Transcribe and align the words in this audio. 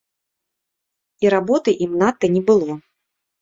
І 1.25 1.31
работы 1.35 1.75
ім 1.87 1.91
надта 2.05 2.25
не 2.39 2.43
было. 2.49 2.71